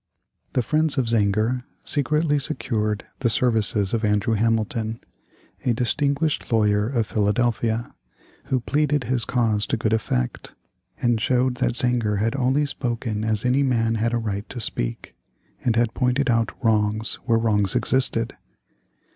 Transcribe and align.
The 0.53 0.63
friends 0.63 0.97
of 0.97 1.05
Zenger 1.05 1.63
secretly 1.85 2.39
secured 2.39 3.03
the 3.19 3.29
services 3.29 3.93
of 3.93 4.03
Andrew 4.03 4.33
Hamilton, 4.33 4.99
a 5.63 5.75
distinguished 5.75 6.51
lawyer 6.51 6.89
of 6.89 7.05
Philadelphia, 7.05 7.93
who 8.45 8.61
pleaded 8.61 9.03
his 9.03 9.25
cause 9.25 9.67
to 9.67 9.77
good 9.77 9.93
effect, 9.93 10.55
and 10.99 11.21
showed 11.21 11.57
that 11.57 11.75
Zenger 11.75 12.17
had 12.17 12.35
only 12.35 12.65
spoken 12.65 13.23
as 13.23 13.45
any 13.45 13.61
man 13.61 13.93
had 13.93 14.11
a 14.11 14.17
right 14.17 14.49
to 14.49 14.59
speak, 14.59 15.13
and 15.63 15.75
had 15.75 15.93
pointed 15.93 16.31
out 16.31 16.51
wrongs 16.65 17.19
where 17.25 17.37
wrongs 17.37 17.75
existed. 17.75 18.33